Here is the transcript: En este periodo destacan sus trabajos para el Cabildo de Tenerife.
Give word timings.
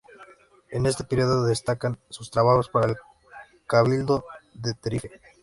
En 0.71 0.87
este 0.87 1.03
periodo 1.03 1.45
destacan 1.45 1.99
sus 2.09 2.31
trabajos 2.31 2.69
para 2.69 2.89
el 2.89 2.95
Cabildo 3.67 4.25
de 4.55 4.73
Tenerife. 4.73 5.21